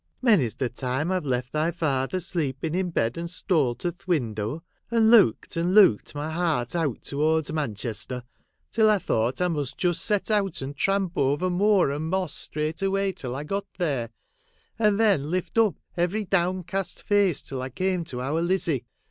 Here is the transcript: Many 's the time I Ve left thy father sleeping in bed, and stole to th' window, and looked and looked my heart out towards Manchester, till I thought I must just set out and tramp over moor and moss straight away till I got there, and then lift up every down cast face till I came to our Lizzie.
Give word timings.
Many 0.19 0.47
's 0.47 0.55
the 0.55 0.67
time 0.67 1.11
I 1.11 1.19
Ve 1.19 1.27
left 1.27 1.53
thy 1.53 1.69
father 1.69 2.19
sleeping 2.19 2.73
in 2.73 2.89
bed, 2.89 3.17
and 3.17 3.29
stole 3.29 3.75
to 3.75 3.91
th' 3.91 4.07
window, 4.07 4.63
and 4.89 5.11
looked 5.11 5.55
and 5.55 5.75
looked 5.75 6.15
my 6.15 6.31
heart 6.31 6.75
out 6.75 7.03
towards 7.03 7.53
Manchester, 7.53 8.23
till 8.71 8.89
I 8.89 8.97
thought 8.97 9.41
I 9.41 9.47
must 9.47 9.77
just 9.77 10.01
set 10.03 10.31
out 10.31 10.59
and 10.63 10.75
tramp 10.75 11.19
over 11.19 11.51
moor 11.51 11.91
and 11.91 12.09
moss 12.09 12.33
straight 12.33 12.81
away 12.81 13.11
till 13.11 13.35
I 13.35 13.43
got 13.43 13.67
there, 13.77 14.09
and 14.79 14.99
then 14.99 15.29
lift 15.29 15.59
up 15.59 15.75
every 15.95 16.25
down 16.25 16.63
cast 16.63 17.03
face 17.03 17.43
till 17.43 17.61
I 17.61 17.69
came 17.69 18.03
to 18.05 18.21
our 18.21 18.41
Lizzie. 18.41 18.87